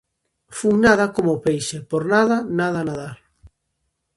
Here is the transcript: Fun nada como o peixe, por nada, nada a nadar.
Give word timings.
Fun 0.57 0.75
nada 0.85 1.05
como 1.15 1.31
o 1.37 1.41
peixe, 1.45 1.77
por 1.91 2.01
nada, 2.13 2.37
nada 2.59 2.77
a 2.81 2.85
nadar. 2.89 3.17